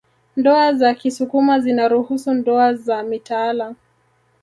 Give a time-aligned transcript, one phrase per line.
[0.37, 3.75] Ndoa za kisukuma zinaruhusu ndoa za mitaala